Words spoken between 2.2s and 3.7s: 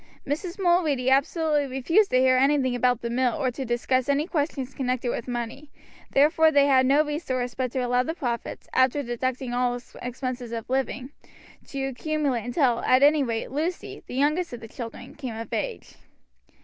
anything about the mill or to